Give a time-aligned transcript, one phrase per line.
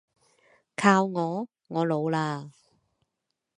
[0.75, 2.49] 靠我，我老喇